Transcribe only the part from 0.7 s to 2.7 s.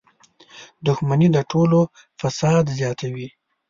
•دښمني د ټولنې فساد